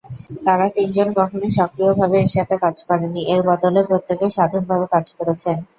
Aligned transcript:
তারা 0.45 0.65
তিনজন 0.75 1.07
কখনও 1.19 1.49
সক্রিয়ভাবে 1.57 2.15
একসাথে 2.19 2.55
কাজ 2.63 2.75
করেননি, 2.87 3.21
এর 3.33 3.41
বদলে 3.49 3.81
প্রত্যেকেই 3.89 4.35
স্বাধীনভাবে 4.37 4.85
কাজ 4.93 5.05
করেছেন। 5.17 5.57